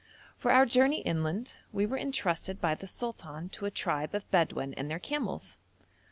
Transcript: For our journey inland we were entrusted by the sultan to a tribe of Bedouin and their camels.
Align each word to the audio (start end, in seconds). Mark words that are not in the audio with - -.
For 0.35 0.49
our 0.49 0.65
journey 0.65 1.01
inland 1.01 1.57
we 1.71 1.85
were 1.85 1.95
entrusted 1.95 2.59
by 2.59 2.73
the 2.73 2.87
sultan 2.87 3.49
to 3.49 3.67
a 3.67 3.69
tribe 3.69 4.15
of 4.15 4.27
Bedouin 4.31 4.73
and 4.73 4.89
their 4.89 4.97
camels. 4.97 5.59